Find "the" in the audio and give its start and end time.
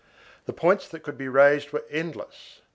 0.47-0.51